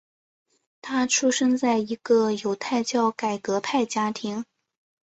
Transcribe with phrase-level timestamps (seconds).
[0.81, 4.43] 他出生在一个犹太教改革派家庭。